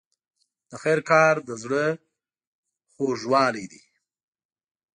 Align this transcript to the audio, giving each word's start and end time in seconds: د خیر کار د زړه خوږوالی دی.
د 0.69 0.71
خیر 0.83 0.99
کار 1.11 1.35
د 1.47 1.49
زړه 1.63 1.83
خوږوالی 2.93 3.65
دی. 3.71 3.83